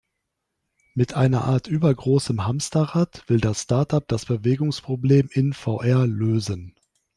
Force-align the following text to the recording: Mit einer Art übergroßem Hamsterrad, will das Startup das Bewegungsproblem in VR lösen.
Mit 0.95 1.13
einer 1.13 1.43
Art 1.43 1.67
übergroßem 1.67 2.43
Hamsterrad, 2.43 3.23
will 3.29 3.39
das 3.39 3.61
Startup 3.61 4.03
das 4.07 4.25
Bewegungsproblem 4.25 5.29
in 5.31 5.53
VR 5.53 6.07
lösen. 6.07 6.73